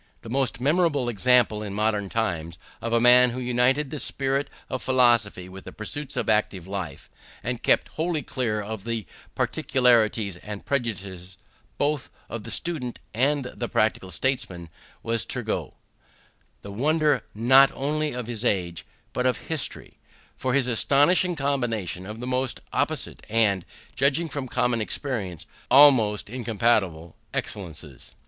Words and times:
The 0.23 0.31
most 0.31 0.59
memorable 0.59 1.07
example 1.09 1.61
in 1.61 1.75
modern 1.75 2.09
times 2.09 2.57
of 2.81 2.91
a 2.91 2.99
man 2.99 3.29
who 3.29 3.39
united 3.39 3.91
the 3.91 3.99
spirit 3.99 4.49
of 4.67 4.81
philosophy 4.81 5.47
with 5.47 5.63
the 5.63 5.71
pursuits 5.71 6.17
of 6.17 6.27
active 6.27 6.65
life, 6.65 7.07
and 7.43 7.61
kept 7.61 7.87
wholly 7.89 8.23
clear 8.23 8.63
from 8.65 8.79
the 8.81 9.05
partialities 9.35 10.37
and 10.37 10.65
prejudices 10.65 11.37
both 11.77 12.09
of 12.31 12.45
the 12.45 12.49
student 12.49 12.97
and 13.13 13.45
of 13.45 13.59
the 13.59 13.69
practical 13.69 14.09
statesman, 14.09 14.69
was 15.03 15.23
Turgot; 15.23 15.75
the 16.63 16.71
wonder 16.71 17.21
not 17.35 17.71
only 17.75 18.11
of 18.11 18.25
his 18.25 18.43
age, 18.43 18.87
but 19.13 19.27
of 19.27 19.49
history, 19.51 19.99
for 20.35 20.55
his 20.55 20.65
astonishing 20.65 21.35
combination 21.35 22.07
of 22.07 22.19
the 22.19 22.25
most 22.25 22.59
opposite, 22.73 23.23
and, 23.29 23.63
judging 23.95 24.27
from 24.29 24.47
common 24.47 24.81
experience, 24.81 25.45
almost 25.69 26.27
incompatible 26.27 27.15
excellences. 27.35 28.15